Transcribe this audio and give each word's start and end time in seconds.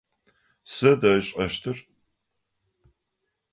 Сыд 0.73 1.01
ышӏэщтыр? 1.13 1.77